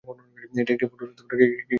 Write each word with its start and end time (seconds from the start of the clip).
এটি 0.61 0.71
একটি 0.75 0.85
ফুটবল 0.89 1.09
ও 1.11 1.27
ক্রিকেট 1.29 1.29
ভিত্তিক 1.29 1.33
একাডেমি। 1.49 1.69